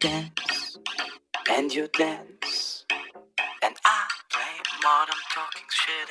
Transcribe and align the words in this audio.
dance, 0.00 0.78
and 1.50 1.74
you 1.74 1.88
dance, 1.98 2.84
and 3.64 3.74
I 3.84 4.06
play 4.30 4.62
modern 4.84 5.16
talking 5.34 5.62
shit 5.70 6.08